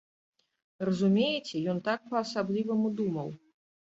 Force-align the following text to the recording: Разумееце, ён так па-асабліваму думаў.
Разумееце, 0.89 1.55
ён 1.75 1.83
так 1.89 1.99
па-асабліваму 2.13 2.87
думаў. 3.03 3.29